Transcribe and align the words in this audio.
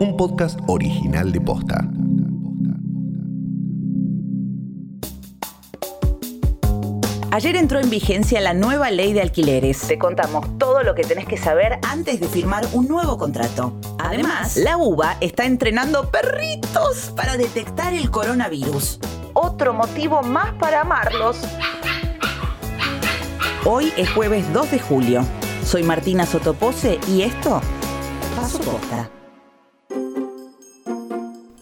un 0.00 0.16
podcast 0.16 0.58
original 0.66 1.32
de 1.32 1.40
Posta. 1.40 1.88
Ayer 7.30 7.56
entró 7.56 7.80
en 7.80 7.90
vigencia 7.90 8.40
la 8.40 8.54
nueva 8.54 8.90
ley 8.90 9.12
de 9.12 9.20
alquileres. 9.20 9.80
Te 9.80 9.98
contamos 9.98 10.56
todo 10.58 10.84
lo 10.84 10.94
que 10.94 11.02
tenés 11.02 11.26
que 11.26 11.36
saber 11.36 11.80
antes 11.82 12.20
de 12.20 12.28
firmar 12.28 12.64
un 12.72 12.86
nuevo 12.86 13.18
contrato. 13.18 13.78
Además, 13.98 14.56
la 14.56 14.76
UBA 14.76 15.16
está 15.20 15.44
entrenando 15.44 16.10
perritos 16.10 17.12
para 17.16 17.36
detectar 17.36 17.92
el 17.92 18.10
coronavirus. 18.10 19.00
Otro 19.32 19.74
motivo 19.74 20.22
más 20.22 20.52
para 20.54 20.82
amarlos. 20.82 21.38
Hoy 23.64 23.92
es 23.96 24.08
jueves 24.10 24.52
2 24.52 24.70
de 24.70 24.78
julio. 24.78 25.24
Soy 25.64 25.82
Martina 25.82 26.26
Sotopose 26.26 27.00
y 27.08 27.22
esto 27.22 27.60
Paso 28.36 28.58
Posta. 28.60 29.08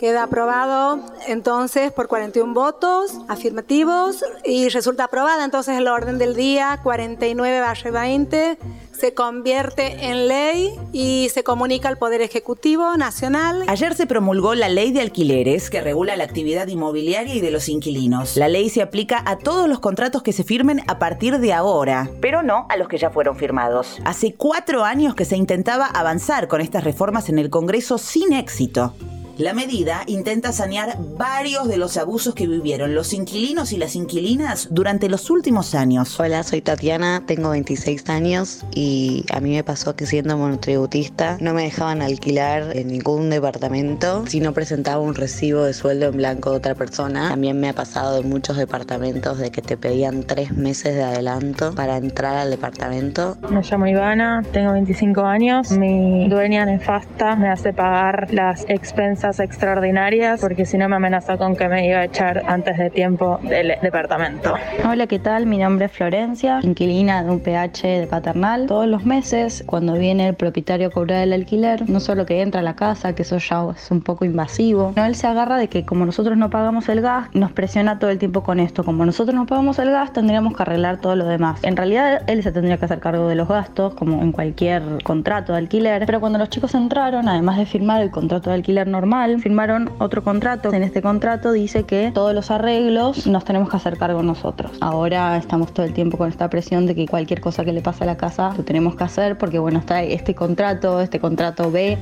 Queda 0.02 0.24
aprobado 0.24 0.98
entonces 1.28 1.92
por 1.92 2.08
41 2.08 2.54
votos 2.54 3.12
afirmativos 3.28 4.24
y 4.44 4.68
resulta 4.68 5.04
aprobada 5.04 5.44
entonces 5.44 5.78
el 5.78 5.86
orden 5.86 6.18
del 6.18 6.34
día 6.34 6.80
49-20 6.82 8.58
se 8.90 9.14
convierte 9.14 10.08
en 10.08 10.26
ley 10.26 10.74
y 10.92 11.28
se 11.32 11.44
comunica 11.44 11.88
al 11.88 11.98
Poder 11.98 12.20
Ejecutivo 12.20 12.96
Nacional. 12.96 13.62
Ayer 13.68 13.94
se 13.94 14.08
promulgó 14.08 14.56
la 14.56 14.68
ley 14.68 14.90
de 14.90 15.02
alquileres 15.02 15.70
que 15.70 15.80
regula 15.80 16.16
la 16.16 16.24
actividad 16.24 16.66
inmobiliaria 16.66 17.36
y 17.36 17.40
de 17.40 17.52
los 17.52 17.68
inquilinos. 17.68 18.36
La 18.36 18.48
ley 18.48 18.70
se 18.70 18.82
aplica 18.82 19.22
a 19.24 19.38
todos 19.38 19.68
los 19.68 19.78
contratos 19.78 20.24
que 20.24 20.32
se 20.32 20.42
firmen 20.42 20.80
a 20.88 20.98
partir 20.98 21.38
de 21.38 21.52
ahora, 21.52 22.10
pero 22.20 22.42
no 22.42 22.66
a 22.70 22.76
los 22.76 22.88
que 22.88 22.98
ya 22.98 23.10
fueron 23.10 23.36
firmados. 23.36 24.00
Hace 24.04 24.34
cuatro 24.34 24.82
años 24.82 25.14
que 25.14 25.24
se 25.24 25.36
intentaba 25.36 25.86
avanzar 25.86 26.48
con 26.48 26.60
estas 26.60 26.82
reformas 26.82 27.28
en 27.28 27.38
el 27.38 27.50
Congreso 27.50 27.98
sin 27.98 28.32
éxito. 28.32 28.94
La 29.38 29.54
medida 29.54 30.02
intenta 30.06 30.52
sanear 30.52 30.98
varios 31.16 31.66
de 31.66 31.78
los 31.78 31.96
abusos 31.96 32.34
que 32.34 32.46
vivieron 32.46 32.94
los 32.94 33.14
inquilinos 33.14 33.72
y 33.72 33.78
las 33.78 33.96
inquilinas 33.96 34.68
durante 34.70 35.08
los 35.08 35.30
últimos 35.30 35.74
años. 35.74 36.20
Hola, 36.20 36.42
soy 36.42 36.60
Tatiana, 36.60 37.22
tengo 37.26 37.48
26 37.50 38.10
años 38.10 38.62
y 38.74 39.24
a 39.32 39.40
mí 39.40 39.52
me 39.52 39.64
pasó 39.64 39.96
que 39.96 40.04
siendo 40.04 40.36
monotributista 40.36 41.38
no 41.40 41.54
me 41.54 41.62
dejaban 41.62 42.02
alquilar 42.02 42.76
en 42.76 42.88
ningún 42.88 43.30
departamento 43.30 44.26
si 44.26 44.40
no 44.40 44.52
presentaba 44.52 45.00
un 45.00 45.14
recibo 45.14 45.64
de 45.64 45.72
sueldo 45.72 46.08
en 46.08 46.18
blanco 46.18 46.50
de 46.50 46.56
otra 46.58 46.74
persona. 46.74 47.30
También 47.30 47.58
me 47.58 47.70
ha 47.70 47.74
pasado 47.74 48.20
en 48.20 48.28
muchos 48.28 48.58
departamentos 48.58 49.38
de 49.38 49.50
que 49.50 49.62
te 49.62 49.78
pedían 49.78 50.24
tres 50.24 50.52
meses 50.52 50.94
de 50.94 51.04
adelanto 51.04 51.74
para 51.74 51.96
entrar 51.96 52.36
al 52.36 52.50
departamento. 52.50 53.38
Me 53.48 53.62
llamo 53.62 53.86
Ivana, 53.86 54.42
tengo 54.52 54.72
25 54.72 55.22
años, 55.22 55.70
mi 55.70 56.28
dueña 56.28 56.66
nefasta 56.66 57.34
me 57.34 57.48
hace 57.48 57.72
pagar 57.72 58.28
las 58.30 58.66
expensas 58.68 59.21
extraordinarias 59.22 60.40
porque 60.40 60.66
si 60.66 60.76
no 60.76 60.88
me 60.88 60.96
amenazó 60.96 61.38
con 61.38 61.54
que 61.54 61.68
me 61.68 61.86
iba 61.86 61.98
a 61.98 62.04
echar 62.04 62.42
antes 62.46 62.76
de 62.76 62.90
tiempo 62.90 63.38
del 63.42 63.74
departamento. 63.80 64.54
Hola, 64.84 65.06
¿qué 65.06 65.20
tal? 65.20 65.46
Mi 65.46 65.58
nombre 65.58 65.86
es 65.86 65.92
Florencia, 65.92 66.58
inquilina 66.62 67.22
de 67.22 67.30
un 67.30 67.38
PH 67.38 68.00
de 68.00 68.06
paternal. 68.08 68.66
Todos 68.66 68.88
los 68.88 69.04
meses, 69.04 69.62
cuando 69.64 69.94
viene 69.94 70.28
el 70.28 70.34
propietario 70.34 70.88
a 70.88 70.90
cobrar 70.90 71.22
el 71.22 71.32
alquiler, 71.32 71.88
no 71.88 72.00
solo 72.00 72.26
que 72.26 72.42
entra 72.42 72.60
a 72.60 72.64
la 72.64 72.74
casa, 72.74 73.14
que 73.14 73.22
eso 73.22 73.38
ya 73.38 73.64
es 73.76 73.90
un 73.92 74.00
poco 74.00 74.24
invasivo, 74.24 74.92
no, 74.96 75.04
él 75.04 75.14
se 75.14 75.28
agarra 75.28 75.56
de 75.56 75.68
que 75.68 75.84
como 75.84 76.04
nosotros 76.04 76.36
no 76.36 76.50
pagamos 76.50 76.88
el 76.88 77.00
gas, 77.00 77.28
nos 77.32 77.52
presiona 77.52 78.00
todo 78.00 78.10
el 78.10 78.18
tiempo 78.18 78.42
con 78.42 78.58
esto. 78.58 78.82
Como 78.82 79.06
nosotros 79.06 79.36
no 79.36 79.46
pagamos 79.46 79.78
el 79.78 79.92
gas, 79.92 80.12
tendríamos 80.12 80.56
que 80.56 80.62
arreglar 80.62 81.00
todo 81.00 81.14
lo 81.14 81.26
demás. 81.26 81.60
En 81.62 81.76
realidad, 81.76 82.22
él 82.26 82.42
se 82.42 82.50
tendría 82.50 82.76
que 82.76 82.86
hacer 82.86 82.98
cargo 82.98 83.28
de 83.28 83.36
los 83.36 83.46
gastos, 83.46 83.94
como 83.94 84.20
en 84.20 84.32
cualquier 84.32 84.82
contrato 85.04 85.52
de 85.52 85.58
alquiler, 85.58 86.06
pero 86.06 86.18
cuando 86.18 86.40
los 86.40 86.50
chicos 86.50 86.74
entraron, 86.74 87.28
además 87.28 87.56
de 87.58 87.66
firmar 87.66 88.02
el 88.02 88.10
contrato 88.10 88.50
de 88.50 88.56
alquiler 88.56 88.88
normal, 88.88 89.11
firmaron 89.40 89.90
otro 89.98 90.22
contrato. 90.22 90.72
En 90.72 90.82
este 90.82 91.02
contrato 91.02 91.52
dice 91.52 91.84
que 91.84 92.10
todos 92.14 92.34
los 92.34 92.50
arreglos 92.50 93.26
nos 93.26 93.44
tenemos 93.44 93.68
que 93.68 93.76
hacer 93.76 93.98
cargo 93.98 94.22
nosotros. 94.22 94.72
Ahora 94.80 95.36
estamos 95.36 95.74
todo 95.74 95.84
el 95.84 95.92
tiempo 95.92 96.16
con 96.16 96.30
esta 96.30 96.48
presión 96.48 96.86
de 96.86 96.94
que 96.94 97.06
cualquier 97.06 97.40
cosa 97.40 97.64
que 97.64 97.72
le 97.72 97.82
pase 97.82 98.04
a 98.04 98.06
la 98.06 98.16
casa 98.16 98.54
lo 98.56 98.64
tenemos 98.64 98.96
que 98.96 99.04
hacer 99.04 99.36
porque 99.36 99.58
bueno, 99.58 99.78
está 99.78 100.02
este 100.02 100.34
contrato, 100.34 101.00
este 101.00 101.20
contrato 101.20 101.70
B. 101.70 101.98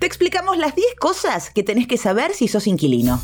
Te 0.00 0.06
explicamos 0.06 0.58
las 0.58 0.74
10 0.74 0.86
cosas 0.98 1.50
que 1.50 1.62
tenés 1.62 1.86
que 1.86 1.96
saber 1.96 2.32
si 2.32 2.48
sos 2.48 2.66
inquilino 2.66 3.20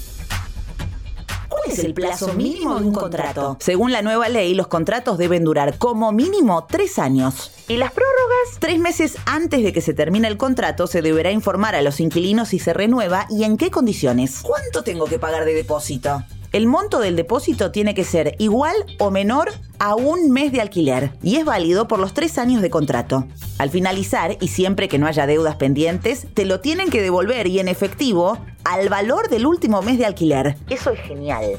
es 1.71 1.79
el 1.81 1.95
plazo 1.95 2.35
mínimo 2.35 2.79
de 2.79 2.87
un 2.87 2.93
contrato? 2.93 3.57
Según 3.61 3.93
la 3.93 4.03
nueva 4.03 4.29
ley, 4.29 4.55
los 4.55 4.67
contratos 4.67 5.19
deben 5.19 5.45
durar 5.45 5.79
como 5.79 6.13
mínimo 6.13 6.67
tres 6.69 6.99
años. 6.99 7.51
¿Y 7.69 7.77
las 7.77 7.93
prórrogas? 7.93 8.59
Tres 8.59 8.79
meses 8.79 9.17
antes 9.27 9.63
de 9.63 9.73
que 9.73 9.81
se 9.81 9.95
termine 9.95 10.29
el 10.29 10.37
contrato, 10.37 10.87
se 10.87 11.03
deberá 11.03 11.31
informar 11.31 11.75
a 11.75 11.83
los 11.83 12.01
inquilinos 12.01 12.49
si 12.49 12.59
se 12.59 12.73
renueva 12.73 13.27
y 13.31 13.45
en 13.45 13.57
qué 13.57 13.71
condiciones. 13.71 14.41
¿Cuánto 14.43 14.83
tengo 14.83 15.05
que 15.07 15.19
pagar 15.19 15.45
de 15.45 15.55
depósito? 15.55 16.23
El 16.51 16.67
monto 16.67 16.99
del 17.01 17.15
depósito 17.15 17.73
tiene 17.73 17.95
que 17.95 18.05
ser 18.05 18.35
igual 18.39 18.75
o 18.99 19.11
menor 19.11 19.53
a 19.79 19.95
un 19.95 20.31
mes 20.31 20.51
de 20.51 20.63
alquiler 20.63 21.13
y 21.23 21.37
es 21.37 21.45
válido 21.45 21.87
por 21.89 21.99
los 21.99 22.15
tres 22.15 22.39
años 22.39 22.63
de 22.63 22.71
contrato. 22.71 23.27
Al 23.59 23.69
finalizar, 23.69 24.39
y 24.41 24.49
siempre 24.49 24.89
que 24.89 24.99
no 24.99 25.07
haya 25.07 25.27
deudas 25.27 25.57
pendientes, 25.57 26.27
te 26.33 26.47
lo 26.47 26.61
tienen 26.61 26.89
que 26.89 27.03
devolver 27.03 27.49
y 27.49 27.59
en 27.59 27.69
efectivo 27.69 28.39
al 28.69 28.91
valor 28.91 29.29
del 29.31 29.47
último 29.47 29.81
mes 29.81 29.99
de 29.99 30.05
alquiler. 30.05 30.57
Eso 30.69 30.91
es 30.91 31.01
genial. 31.01 31.57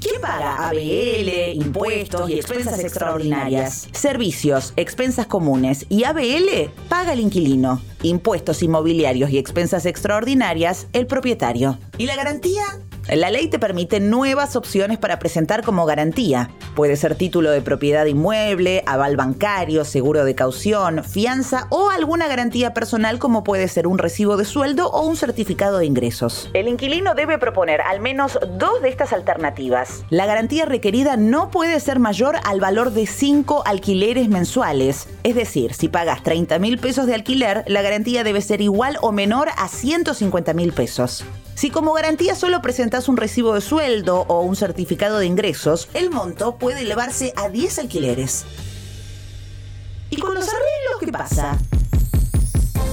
¿Quién 0.00 0.20
paga 0.20 0.68
ABL, 0.68 1.54
impuestos 1.54 2.28
y 2.30 2.34
expensas 2.34 2.78
extraordinarias? 2.78 3.88
Servicios, 3.92 4.72
expensas 4.76 5.26
comunes 5.26 5.86
y 5.88 6.04
ABL 6.04 6.70
paga 6.88 7.14
el 7.14 7.20
inquilino. 7.20 7.80
Impuestos 8.02 8.62
inmobiliarios 8.62 9.30
y 9.30 9.38
expensas 9.38 9.86
extraordinarias 9.86 10.88
el 10.92 11.06
propietario. 11.06 11.78
¿Y 11.96 12.06
la 12.06 12.16
garantía? 12.16 12.64
La 13.08 13.30
ley 13.30 13.48
te 13.48 13.58
permite 13.58 14.00
nuevas 14.00 14.56
opciones 14.56 14.96
para 14.96 15.18
presentar 15.18 15.62
como 15.62 15.84
garantía. 15.84 16.48
Puede 16.74 16.96
ser 16.96 17.14
título 17.14 17.50
de 17.50 17.60
propiedad 17.60 18.06
inmueble, 18.06 18.82
aval 18.86 19.16
bancario, 19.16 19.84
seguro 19.84 20.24
de 20.24 20.34
caución, 20.34 21.04
fianza 21.04 21.66
o 21.68 21.90
alguna 21.90 22.28
garantía 22.28 22.72
personal 22.72 23.18
como 23.18 23.44
puede 23.44 23.68
ser 23.68 23.86
un 23.86 23.98
recibo 23.98 24.38
de 24.38 24.46
sueldo 24.46 24.88
o 24.88 25.06
un 25.06 25.16
certificado 25.16 25.78
de 25.78 25.86
ingresos. 25.86 26.48
El 26.54 26.66
inquilino 26.66 27.14
debe 27.14 27.38
proponer 27.38 27.82
al 27.82 28.00
menos 28.00 28.38
dos 28.56 28.80
de 28.80 28.88
estas 28.88 29.12
alternativas. 29.12 30.04
La 30.08 30.24
garantía 30.24 30.64
requerida 30.64 31.18
no 31.18 31.50
puede 31.50 31.80
ser 31.80 31.98
mayor 31.98 32.36
al 32.44 32.58
valor 32.58 32.90
de 32.92 33.06
5 33.06 33.64
alquileres 33.66 34.28
mensuales. 34.28 35.08
Es 35.24 35.34
decir, 35.34 35.74
si 35.74 35.88
pagas 35.88 36.22
30 36.22 36.58
mil 36.58 36.78
pesos 36.78 37.06
de 37.06 37.14
alquiler, 37.14 37.64
la 37.66 37.82
garantía 37.82 38.24
debe 38.24 38.40
ser 38.40 38.62
igual 38.62 38.96
o 39.02 39.12
menor 39.12 39.48
a 39.58 39.68
150 39.68 40.54
mil 40.54 40.72
pesos. 40.72 41.22
Si 41.54 41.70
como 41.70 41.92
garantía 41.92 42.34
solo 42.34 42.60
presentas 42.62 43.08
un 43.08 43.16
recibo 43.16 43.54
de 43.54 43.60
sueldo 43.60 44.24
o 44.28 44.40
un 44.40 44.56
certificado 44.56 45.18
de 45.18 45.26
ingresos, 45.26 45.88
el 45.94 46.10
monto 46.10 46.56
puede 46.56 46.80
elevarse 46.80 47.32
a 47.36 47.48
10 47.48 47.78
alquileres. 47.78 48.44
¿Y 50.10 50.16
con 50.16 50.34
los 50.34 50.48
arreglos 50.48 51.00
qué 51.00 51.12
pasa? 51.12 51.58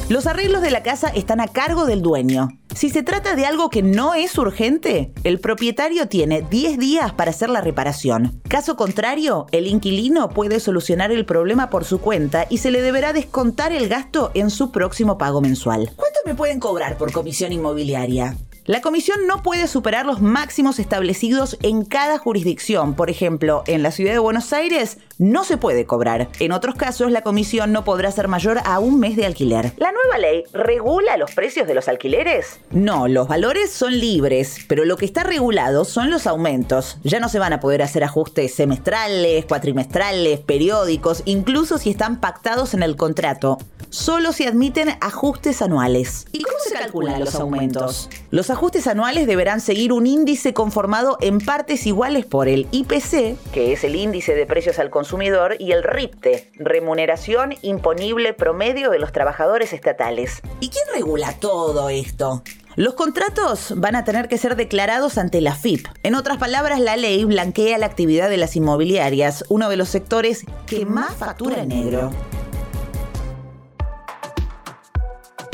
Los 0.10 0.28
arreglos 0.28 0.62
de 0.62 0.72
la 0.72 0.84
casa 0.84 1.08
están 1.08 1.40
a 1.40 1.48
cargo 1.48 1.86
del 1.86 2.02
dueño. 2.02 2.50
Si 2.76 2.90
se 2.90 3.02
trata 3.02 3.36
de 3.36 3.46
algo 3.46 3.70
que 3.70 3.82
no 3.82 4.14
es 4.14 4.38
urgente, 4.38 5.14
el 5.24 5.40
propietario 5.40 6.08
tiene 6.08 6.42
10 6.42 6.78
días 6.78 7.14
para 7.14 7.32
hacer 7.32 7.50
la 7.50 7.62
reparación. 7.62 8.42
Caso 8.48 8.76
contrario, 8.76 9.48
el 9.52 9.68
inquilino 9.68 10.30
puede 10.30 10.60
solucionar 10.60 11.12
el 11.12 11.26
problema 11.26 11.70
por 11.70 11.86
su 11.86 12.00
cuenta 12.00 12.46
y 12.50 12.58
se 12.58 12.72
le 12.72 12.82
deberá 12.82 13.14
descontar 13.14 13.72
el 13.72 13.88
gasto 13.88 14.32
en 14.34 14.50
su 14.50 14.72
próximo 14.72 15.18
pago 15.18 15.42
mensual. 15.42 15.92
¿Cuánto 15.96 16.20
me 16.26 16.36
pueden 16.36 16.60
cobrar 16.60 16.98
por 16.98 17.12
comisión 17.12 17.54
inmobiliaria? 17.54 18.36
La 18.66 18.80
comisión 18.82 19.26
no 19.26 19.42
puede 19.42 19.66
superar 19.66 20.06
los 20.06 20.22
máximos 20.22 20.78
establecidos 20.78 21.58
en 21.64 21.84
cada 21.84 22.20
jurisdicción. 22.20 22.94
Por 22.94 23.10
ejemplo, 23.10 23.64
en 23.66 23.82
la 23.82 23.90
ciudad 23.90 24.12
de 24.12 24.20
Buenos 24.20 24.54
Aires 24.54 25.00
no 25.18 25.44
se 25.44 25.58
puede 25.58 25.88
cobrar. 25.88 26.30
En 26.40 26.52
otros 26.52 26.76
casos, 26.76 27.12
la 27.12 27.24
comisión 27.24 27.72
no 27.72 27.84
podrá 27.84 28.12
ser 28.12 28.28
mayor 28.28 28.60
a 28.64 28.78
un 28.78 29.00
mes 29.00 29.16
de 29.16 29.26
alquiler. 29.26 29.74
¿La 29.78 29.92
nueva 29.92 30.20
ley 30.20 30.44
regula 30.54 31.18
los 31.18 31.34
precios 31.34 31.68
de 31.68 31.74
los 31.74 31.88
alquileres? 31.88 32.60
No, 32.70 33.08
los 33.08 33.28
valores 33.28 33.72
son 33.72 34.00
libres, 34.00 34.58
pero 34.68 34.86
lo 34.86 34.96
que 34.96 35.06
está 35.06 35.24
regulado 35.24 35.84
son 35.84 36.12
los 36.12 36.28
aumentos. 36.28 37.00
Ya 37.04 37.20
no 37.20 37.30
se 37.30 37.40
van 37.40 37.54
a 37.54 37.60
poder 37.60 37.82
hacer 37.82 38.04
ajustes 38.04 38.54
semestrales, 38.54 39.46
cuatrimestrales, 39.46 40.40
periódicos, 40.40 41.24
incluso 41.26 41.80
si 41.80 41.90
están 41.90 42.20
pactados 42.20 42.76
en 42.76 42.84
el 42.84 42.96
contrato. 42.96 43.58
Solo 43.92 44.32
se 44.32 44.48
admiten 44.48 44.88
ajustes 45.02 45.62
anuales. 45.62 46.26
¿Y 46.32 46.44
cómo 46.44 46.58
se 46.64 46.74
calculan 46.74 47.20
los 47.20 47.36
aumentos? 47.36 48.10
Los 48.30 48.50
ajustes 48.50 48.88
anuales 48.88 49.28
deberán 49.28 49.60
seguir 49.60 49.92
un 49.92 50.08
índice 50.08 50.54
conformado 50.54 51.18
en 51.20 51.40
partes 51.40 51.86
iguales 51.86 52.26
por 52.26 52.48
el 52.48 52.70
IPC, 52.72 53.36
que 53.52 53.74
es 53.74 53.84
el 53.84 53.98
índice 53.98 54.34
de 54.34 54.46
precios 54.46 54.80
al 54.80 54.90
consumidor, 54.92 55.58
y 55.60 55.74
el 55.74 55.84
RIPTE, 55.84 56.52
remuneración 56.56 57.56
imponible 57.64 58.34
promedio 58.34 58.92
de 58.92 59.00
los 59.00 59.12
trabajadores 59.12 59.74
estatales. 59.74 60.42
¿Y 60.62 60.70
quién 60.70 60.86
regula 60.96 61.36
todo 61.42 61.90
esto? 61.90 62.44
Los 62.78 62.94
contratos 62.94 63.74
van 63.76 63.98
a 63.98 64.06
tener 64.06 64.30
que 64.30 64.38
ser 64.38 64.56
declarados 64.56 65.18
ante 65.18 65.42
la 65.42 65.54
FIP. 65.54 65.86
En 66.04 66.16
otras 66.16 66.38
palabras, 66.38 66.80
la 66.80 66.96
ley 66.96 67.26
blanquea 67.26 67.78
la 67.78 67.88
actividad 67.88 68.30
de 68.30 68.38
las 68.38 68.56
inmobiliarias, 68.56 69.44
uno 69.50 69.68
de 69.68 69.76
los 69.76 69.90
sectores 69.90 70.46
que 70.66 70.86
más 70.86 71.14
factura 71.14 71.64
en 71.64 71.68
negro. 71.68 72.12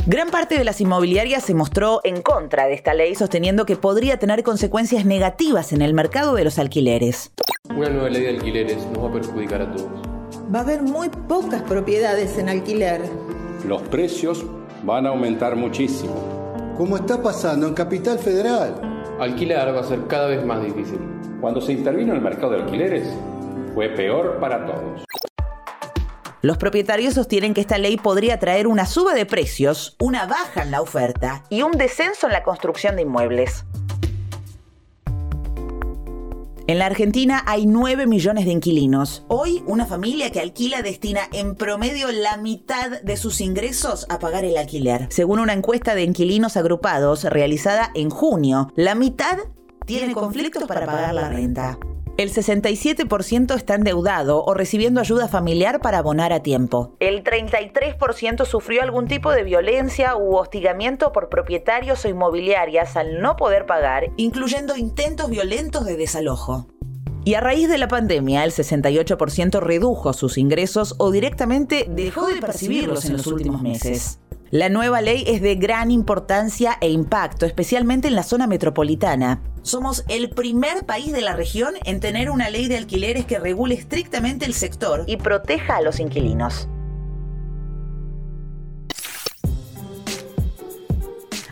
Gran 0.10 0.30
parte 0.30 0.58
de 0.58 0.64
las 0.64 0.80
inmobiliarias 0.80 1.44
se 1.44 1.54
mostró 1.54 2.00
en 2.06 2.22
contra 2.22 2.66
de 2.66 2.76
esta 2.76 2.94
ley, 2.94 3.14
sosteniendo 3.14 3.66
que 3.66 3.76
podría 3.76 4.18
tener 4.18 4.42
consecuencias 4.42 5.04
negativas 5.04 5.74
en 5.74 5.82
el 5.82 5.94
mercado 5.94 6.34
de 6.34 6.46
los 6.46 6.60
alquileres. 6.60 7.34
Una 7.76 7.90
nueva 7.90 8.10
ley 8.10 8.22
de 8.22 8.30
alquileres 8.30 8.78
nos 8.94 9.04
va 9.04 9.10
a 9.10 9.12
perjudicar 9.12 9.64
a 9.64 9.72
todos. 9.74 9.92
Va 10.56 10.60
a 10.60 10.62
haber 10.62 10.82
muy 10.82 11.10
pocas 11.10 11.62
propiedades 11.64 12.38
en 12.38 12.48
alquiler. 12.48 13.02
Los 13.68 13.82
precios 13.82 14.46
van 14.86 15.08
a 15.08 15.10
aumentar 15.10 15.58
muchísimo. 15.58 16.16
Como 16.78 16.96
está 16.96 17.22
pasando 17.22 17.68
en 17.68 17.74
Capital 17.74 18.18
Federal. 18.18 18.80
Alquilar 19.20 19.76
va 19.76 19.82
a 19.82 19.84
ser 19.84 20.08
cada 20.08 20.28
vez 20.28 20.42
más 20.46 20.64
difícil. 20.64 21.00
Cuando 21.42 21.60
se 21.60 21.74
intervino 21.74 22.12
en 22.14 22.20
el 22.20 22.24
mercado 22.24 22.54
de 22.54 22.62
alquileres, 22.62 23.10
fue 23.74 23.90
peor 23.90 24.40
para 24.40 24.66
todos. 24.66 25.07
Los 26.42 26.58
propietarios 26.58 27.16
sostienen 27.16 27.54
que 27.56 27.62
esta 27.62 27.80
ley 27.80 27.98
podría 27.98 28.38
traer 28.38 28.68
una 28.68 28.86
suba 28.86 29.16
de 29.16 29.26
precios, 29.26 29.96
una 30.00 30.28
baja 30.28 30.62
en 30.62 30.72
la 30.72 30.82
oferta 30.82 31.44
y 31.50 31.64
un 31.64 31.72
descenso 31.72 32.28
en 32.28 32.34
la 32.34 32.44
construcción 32.44 32.96
de 32.96 33.02
inmuebles. 33.02 33.66
En 36.68 36.80
la 36.80 36.86
Argentina 36.86 37.44
hay 37.48 37.66
9 37.66 38.08
millones 38.08 38.46
de 38.46 38.52
inquilinos. 38.52 39.24
Hoy, 39.30 39.64
una 39.68 39.86
familia 39.86 40.32
que 40.32 40.42
alquila 40.42 40.82
destina 40.82 41.22
en 41.32 41.56
promedio 41.56 42.12
la 42.12 42.38
mitad 42.38 43.02
de 43.02 43.18
sus 43.18 43.40
ingresos 43.42 44.06
a 44.10 44.20
pagar 44.20 44.44
el 44.44 44.58
alquiler. 44.58 45.08
Según 45.10 45.40
una 45.40 45.54
encuesta 45.54 45.96
de 45.96 46.04
inquilinos 46.04 46.58
agrupados 46.58 47.24
realizada 47.24 47.90
en 47.96 48.10
junio, 48.10 48.72
la 48.76 48.96
mitad 48.96 49.38
tiene 49.86 50.14
conflictos 50.14 50.66
para 50.66 50.86
pagar 50.86 51.16
la 51.16 51.30
renta. 51.30 51.80
El 52.18 52.34
67% 52.34 53.56
está 53.56 53.76
endeudado 53.76 54.44
o 54.44 54.56
recibiendo 54.56 55.00
ayuda 55.00 55.28
familiar 55.28 55.82
para 55.82 56.00
abonar 56.00 56.34
a 56.34 56.42
tiempo. 56.42 56.96
El 57.00 57.24
33% 57.24 58.44
sufrió 58.46 58.82
algún 58.82 59.08
tipo 59.08 59.32
de 59.32 59.44
violencia 59.44 60.16
u 60.18 60.36
hostigamiento 60.36 61.12
por 61.12 61.30
propietarios 61.30 62.04
o 62.06 62.10
inmobiliarias 62.10 62.98
al 62.98 63.22
no 63.22 63.36
poder 63.36 63.68
pagar, 63.68 64.10
incluyendo 64.18 64.76
intentos 64.76 65.30
violentos 65.30 65.86
de 65.86 65.96
desalojo. 65.96 66.66
Y 67.24 67.36
a 67.36 67.42
raíz 67.42 67.70
de 67.70 67.78
la 67.78 67.88
pandemia, 67.88 68.44
el 68.46 68.52
68% 68.52 69.60
redujo 69.60 70.14
sus 70.14 70.40
ingresos 70.40 70.96
o 70.98 71.12
directamente 71.12 71.86
dejó 71.88 72.26
de 72.26 72.42
percibirlos 72.42 73.06
en 73.06 73.14
los 73.14 73.28
últimos 73.28 73.62
meses. 73.62 74.20
La 74.50 74.70
nueva 74.70 75.02
ley 75.02 75.26
es 75.28 75.42
de 75.42 75.56
gran 75.56 75.92
importancia 75.92 76.78
e 76.80 76.90
impacto, 76.90 77.46
especialmente 77.46 78.08
en 78.08 78.16
la 78.16 78.24
zona 78.24 78.48
metropolitana. 78.48 79.42
Somos 79.62 80.06
el 80.08 80.30
primer 80.30 80.86
país 80.86 81.12
de 81.12 81.20
la 81.20 81.34
región 81.34 81.74
en 81.84 82.00
tener 82.00 82.30
una 82.30 82.50
ley 82.50 82.70
de 82.70 82.78
alquileres 82.78 83.26
que 83.26 83.40
regule 83.40 83.76
estrictamente 83.76 84.46
el 84.46 84.54
sector 84.54 85.04
y 85.06 85.18
proteja 85.18 85.76
a 85.76 85.82
los 85.82 86.00
inquilinos. 86.00 86.70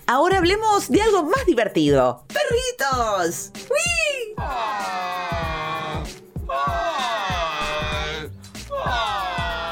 Ahora 0.08 0.38
hablemos 0.38 0.88
de 0.88 1.02
algo 1.02 1.24
más 1.24 1.46
divertido. 1.46 2.26
¡Perritos! 2.28 3.52
¡Wii! 3.56 4.36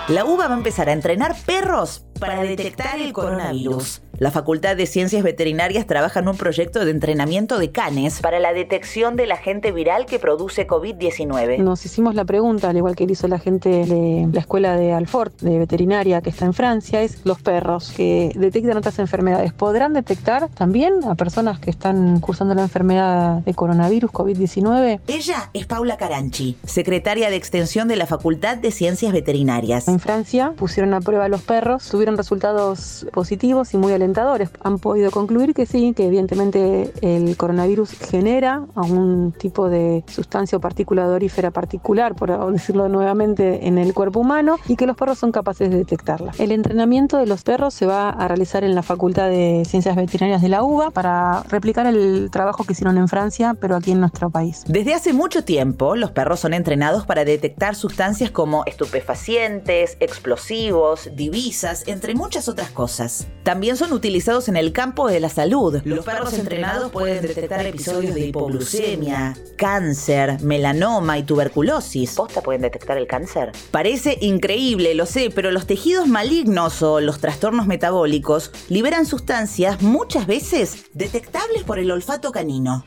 La 0.09 0.25
UBA 0.25 0.47
va 0.49 0.53
a 0.53 0.57
empezar 0.57 0.89
a 0.89 0.91
entrenar 0.91 1.33
perros 1.45 2.03
para 2.23 2.41
detectar 2.41 3.01
el 3.01 3.11
coronavirus. 3.11 4.01
La 4.19 4.31
Facultad 4.31 4.77
de 4.77 4.85
Ciencias 4.85 5.23
Veterinarias 5.23 5.87
trabaja 5.87 6.19
en 6.19 6.29
un 6.29 6.37
proyecto 6.37 6.85
de 6.85 6.91
entrenamiento 6.91 7.57
de 7.57 7.71
canes 7.71 8.21
para 8.21 8.39
la 8.39 8.53
detección 8.53 9.15
del 9.15 9.31
agente 9.31 9.71
viral 9.71 10.05
que 10.05 10.19
produce 10.19 10.67
COVID-19. 10.67 11.57
Nos 11.57 11.83
hicimos 11.85 12.13
la 12.15 12.23
pregunta, 12.23 12.69
al 12.69 12.77
igual 12.77 12.95
que 12.95 13.05
hizo 13.05 13.27
la 13.27 13.39
gente 13.39 13.69
de 13.69 14.29
la 14.31 14.39
escuela 14.39 14.77
de 14.77 14.93
Alfort, 14.93 15.41
de 15.41 15.57
veterinaria 15.57 16.21
que 16.21 16.29
está 16.29 16.45
en 16.45 16.53
Francia, 16.53 17.01
es 17.01 17.25
los 17.25 17.41
perros 17.41 17.91
que 17.91 18.31
detectan 18.35 18.77
otras 18.77 18.99
enfermedades. 18.99 19.51
¿Podrán 19.51 19.93
detectar 19.93 20.47
también 20.47 21.03
a 21.05 21.15
personas 21.15 21.59
que 21.59 21.71
están 21.71 22.21
cursando 22.21 22.53
la 22.53 22.61
enfermedad 22.61 23.39
de 23.39 23.53
coronavirus 23.53 24.11
COVID-19? 24.11 25.01
Ella 25.07 25.49
es 25.53 25.65
Paula 25.65 25.97
Caranchi, 25.97 26.55
secretaria 26.63 27.31
de 27.31 27.35
Extensión 27.35 27.87
de 27.87 27.95
la 27.95 28.05
Facultad 28.05 28.57
de 28.57 28.71
Ciencias 28.71 29.11
Veterinarias. 29.11 29.87
En 29.87 29.99
Francia 29.99 30.53
pusieron 30.55 30.93
a 30.93 31.01
prueba 31.01 31.25
a 31.25 31.29
los 31.29 31.41
perros, 31.41 31.89
tuvieron 31.89 32.12
resultados 32.17 33.05
positivos 33.11 33.73
y 33.73 33.77
muy 33.77 33.93
alentadores 33.93 34.49
han 34.61 34.79
podido 34.79 35.11
concluir 35.11 35.53
que 35.53 35.65
sí, 35.65 35.93
que 35.95 36.07
evidentemente 36.07 36.93
el 37.01 37.35
coronavirus 37.37 37.91
genera 37.91 38.65
algún 38.75 39.33
tipo 39.37 39.69
de 39.69 40.03
sustancia 40.07 40.57
o 40.57 40.61
partícula 40.61 41.05
odorífera 41.05 41.51
particular, 41.51 42.15
por 42.15 42.51
decirlo 42.51 42.89
nuevamente, 42.89 43.67
en 43.67 43.77
el 43.77 43.93
cuerpo 43.93 44.19
humano 44.19 44.57
y 44.67 44.75
que 44.75 44.85
los 44.85 44.95
perros 44.95 45.17
son 45.17 45.31
capaces 45.31 45.69
de 45.69 45.77
detectarla. 45.77 46.33
El 46.37 46.51
entrenamiento 46.51 47.17
de 47.17 47.25
los 47.25 47.43
perros 47.43 47.73
se 47.73 47.85
va 47.85 48.09
a 48.09 48.27
realizar 48.27 48.63
en 48.63 48.75
la 48.75 48.83
Facultad 48.83 49.29
de 49.29 49.63
Ciencias 49.65 49.95
Veterinarias 49.95 50.41
de 50.41 50.49
la 50.49 50.63
UBA 50.63 50.91
para 50.91 51.43
replicar 51.43 51.85
el 51.87 52.29
trabajo 52.31 52.63
que 52.63 52.73
hicieron 52.73 52.97
en 52.97 53.07
Francia, 53.07 53.55
pero 53.59 53.75
aquí 53.75 53.91
en 53.91 53.99
nuestro 53.99 54.29
país. 54.29 54.63
Desde 54.67 54.93
hace 54.93 55.13
mucho 55.13 55.43
tiempo, 55.43 55.95
los 55.95 56.11
perros 56.11 56.39
son 56.39 56.53
entrenados 56.53 57.05
para 57.05 57.25
detectar 57.25 57.75
sustancias 57.75 58.31
como 58.31 58.63
estupefacientes, 58.65 59.97
explosivos, 59.99 61.09
divisas, 61.15 61.87
entre 61.93 62.15
muchas 62.15 62.49
otras 62.49 62.71
cosas. 62.71 63.27
También 63.43 63.77
son 63.77 63.93
utilizados 63.93 64.49
en 64.49 64.57
el 64.57 64.73
campo 64.73 65.07
de 65.07 65.19
la 65.19 65.29
salud. 65.29 65.81
Los 65.85 66.03
perros 66.03 66.33
entrenados 66.33 66.91
pueden 66.91 67.21
detectar 67.21 67.65
episodios 67.65 68.13
de 68.13 68.27
hipoglucemia, 68.27 69.37
cáncer, 69.57 70.41
melanoma 70.41 71.17
y 71.17 71.23
tuberculosis. 71.23 72.15
¿Posta 72.15 72.41
pueden 72.41 72.61
detectar 72.61 72.97
el 72.97 73.07
cáncer? 73.07 73.51
Parece 73.71 74.17
increíble, 74.21 74.95
lo 74.95 75.05
sé, 75.05 75.29
pero 75.33 75.51
los 75.51 75.67
tejidos 75.67 76.07
malignos 76.07 76.81
o 76.81 76.99
los 76.99 77.19
trastornos 77.19 77.67
metabólicos 77.67 78.51
liberan 78.69 79.05
sustancias 79.05 79.81
muchas 79.81 80.27
veces 80.27 80.85
detectables 80.93 81.63
por 81.63 81.79
el 81.79 81.91
olfato 81.91 82.31
canino 82.31 82.83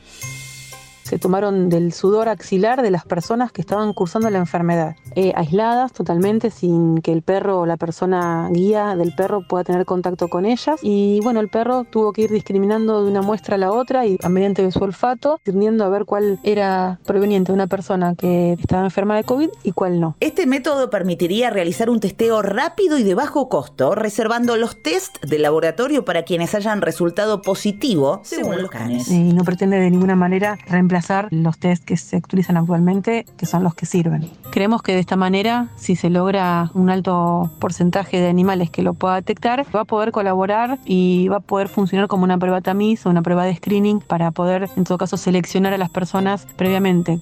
se 1.07 1.17
tomaron 1.17 1.69
del 1.69 1.93
sudor 1.93 2.27
axilar 2.27 2.81
de 2.81 2.91
las 2.91 3.05
personas 3.05 3.53
que 3.53 3.61
estaban 3.61 3.93
cursando 3.93 4.29
la 4.29 4.39
enfermedad, 4.39 4.95
eh, 5.15 5.31
aisladas 5.35 5.93
totalmente, 5.93 6.51
sin 6.51 6.99
que 7.01 7.13
el 7.13 7.21
perro 7.21 7.61
o 7.61 7.65
la 7.65 7.77
persona 7.77 8.49
guía 8.51 8.95
del 8.97 9.15
perro 9.15 9.47
pueda 9.47 9.63
tener 9.63 9.85
contacto 9.85 10.27
con 10.27 10.45
ellas. 10.45 10.79
Y 10.81 11.21
bueno, 11.23 11.39
el 11.39 11.47
perro 11.47 11.85
tuvo 11.85 12.11
que 12.11 12.23
ir 12.23 12.31
discriminando 12.31 13.05
de 13.05 13.09
una 13.09 13.21
muestra 13.21 13.55
a 13.55 13.57
la 13.57 13.71
otra 13.71 14.05
y 14.05 14.17
mediante 14.29 14.69
su 14.71 14.83
olfato, 14.83 15.39
discerniendo 15.45 15.85
a 15.85 15.89
ver 15.89 16.03
cuál 16.03 16.39
era 16.43 16.99
proveniente 17.05 17.51
de 17.51 17.55
una 17.55 17.67
persona 17.67 18.15
que 18.15 18.53
estaba 18.53 18.83
enferma 18.83 19.15
de 19.15 19.23
COVID 19.23 19.49
y 19.63 19.71
cuál 19.71 20.01
no. 20.01 20.17
Este 20.19 20.45
método 20.45 20.89
permitiría 20.89 21.49
realizar 21.49 21.89
un 21.89 22.01
testeo 22.01 22.41
rápido 22.41 22.97
y 22.97 23.03
de 23.03 23.15
bajo 23.15 23.47
costo, 23.47 23.95
reservando 23.95 24.57
los 24.57 24.83
test 24.83 25.23
de 25.23 25.39
laboratorio 25.39 26.03
para 26.03 26.23
quienes 26.23 26.53
hayan 26.53 26.81
resultado 26.81 27.41
positivo, 27.41 28.19
según 28.23 28.61
los 28.61 28.69
canes. 28.69 29.09
Y 29.09 29.31
no 29.31 29.45
pretende 29.45 29.79
de 29.79 29.89
ninguna 29.89 30.17
manera 30.17 30.57
reemplazar 30.97 31.27
los 31.31 31.57
test 31.57 31.83
que 31.83 31.97
se 31.97 32.17
utilizan 32.17 32.57
actualmente, 32.57 33.25
que 33.37 33.45
son 33.45 33.63
los 33.63 33.75
que 33.75 33.85
sirven. 33.85 34.29
Creemos 34.51 34.81
que 34.81 34.93
de 34.93 34.99
esta 34.99 35.15
manera, 35.15 35.69
si 35.75 35.95
se 35.95 36.09
logra 36.09 36.71
un 36.73 36.89
alto 36.89 37.51
porcentaje 37.59 38.19
de 38.19 38.29
animales 38.29 38.69
que 38.69 38.81
lo 38.81 38.93
pueda 38.93 39.15
detectar, 39.15 39.65
va 39.75 39.81
a 39.81 39.85
poder 39.85 40.11
colaborar 40.11 40.79
y 40.85 41.27
va 41.27 41.37
a 41.37 41.41
poder 41.41 41.67
funcionar 41.67 42.07
como 42.07 42.23
una 42.23 42.37
prueba 42.37 42.61
tamiz 42.61 43.05
o 43.05 43.09
una 43.09 43.21
prueba 43.21 43.45
de 43.45 43.55
screening 43.55 43.99
para 43.99 44.31
poder, 44.31 44.69
en 44.75 44.83
todo 44.83 44.97
caso, 44.97 45.17
seleccionar 45.17 45.73
a 45.73 45.77
las 45.77 45.89
personas 45.89 46.47
previamente. 46.55 47.19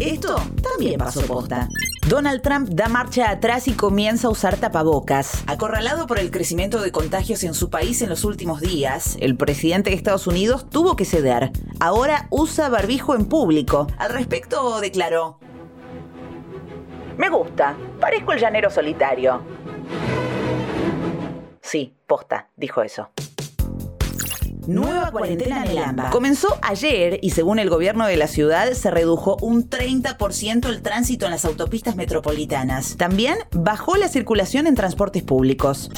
Esto 0.00 0.34
también 0.62 0.98
pasó 0.98 1.20
posta. 1.26 1.68
Donald 2.08 2.40
Trump 2.40 2.70
da 2.70 2.88
marcha 2.88 3.28
atrás 3.28 3.68
y 3.68 3.72
comienza 3.72 4.28
a 4.28 4.30
usar 4.30 4.56
tapabocas. 4.56 5.44
Acorralado 5.46 6.06
por 6.06 6.18
el 6.18 6.30
crecimiento 6.30 6.80
de 6.80 6.90
contagios 6.90 7.44
en 7.44 7.52
su 7.52 7.68
país 7.68 8.00
en 8.00 8.08
los 8.08 8.24
últimos 8.24 8.62
días, 8.62 9.18
el 9.20 9.36
presidente 9.36 9.90
de 9.90 9.96
Estados 9.96 10.26
Unidos 10.26 10.70
tuvo 10.70 10.96
que 10.96 11.04
ceder. 11.04 11.50
Ahora 11.80 12.28
usa 12.30 12.70
barbijo 12.70 13.14
en 13.14 13.26
público. 13.26 13.88
Al 13.98 14.10
respecto 14.14 14.80
declaró, 14.80 15.38
Me 17.18 17.28
gusta, 17.28 17.76
parezco 18.00 18.32
el 18.32 18.40
llanero 18.40 18.70
solitario. 18.70 19.42
Sí, 21.60 21.94
posta, 22.06 22.48
dijo 22.56 22.80
eso. 22.82 23.10
Nueva 24.66 25.10
cuarentena 25.10 25.64
en 25.64 25.70
el 25.70 25.78
AMBA. 25.78 26.10
Comenzó 26.10 26.58
ayer 26.62 27.18
y 27.22 27.30
según 27.30 27.58
el 27.58 27.70
gobierno 27.70 28.06
de 28.06 28.16
la 28.16 28.26
ciudad 28.26 28.72
se 28.72 28.90
redujo 28.90 29.36
un 29.40 29.68
30% 29.68 30.68
el 30.68 30.82
tránsito 30.82 31.26
en 31.26 31.32
las 31.32 31.44
autopistas 31.44 31.96
metropolitanas. 31.96 32.96
También 32.96 33.38
bajó 33.52 33.96
la 33.96 34.08
circulación 34.08 34.66
en 34.66 34.74
transportes 34.74 35.22
públicos. 35.22 35.90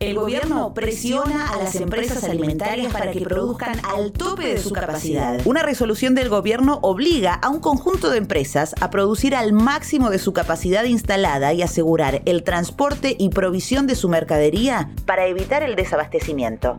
El 0.00 0.14
gobierno 0.14 0.74
presiona 0.74 1.50
a 1.50 1.56
las 1.56 1.74
empresas 1.74 2.22
alimentarias 2.22 2.92
para 2.92 3.10
que 3.10 3.20
produzcan 3.20 3.80
al 3.82 4.12
tope 4.12 4.46
de 4.46 4.58
su 4.58 4.70
capacidad. 4.70 5.40
Una 5.44 5.64
resolución 5.64 6.14
del 6.14 6.28
gobierno 6.28 6.78
obliga 6.82 7.34
a 7.34 7.48
un 7.48 7.58
conjunto 7.58 8.08
de 8.08 8.18
empresas 8.18 8.76
a 8.80 8.90
producir 8.90 9.34
al 9.34 9.52
máximo 9.52 10.10
de 10.10 10.20
su 10.20 10.32
capacidad 10.32 10.84
instalada 10.84 11.52
y 11.52 11.62
asegurar 11.62 12.22
el 12.26 12.44
transporte 12.44 13.16
y 13.18 13.30
provisión 13.30 13.88
de 13.88 13.96
su 13.96 14.08
mercadería 14.08 14.88
para 15.04 15.26
evitar 15.26 15.64
el 15.64 15.74
desabastecimiento. 15.74 16.78